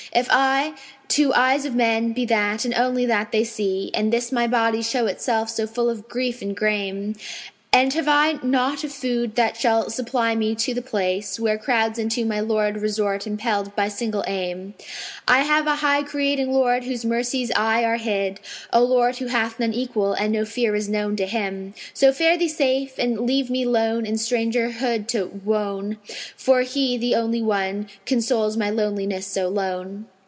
[0.13, 0.73] If I,
[1.09, 4.45] to eyes of men be that and only that they see, * And this my
[4.45, 7.15] body show itself so full of grief and grame,
[7.73, 11.57] And have I naught of food that shall supply me to the place * Where
[11.57, 14.73] crowds unto my Lord resort impelled by single aim,
[15.29, 19.27] I have a high Creating Lord whose mercies aye are hid; * A Lord who
[19.27, 21.73] hath none equal and no fear is known to Him.
[21.93, 26.97] So fare thee safe and leave me lone in strangerhood to wone * For He,
[26.97, 30.07] the only One, consoles my loneliness so lone.'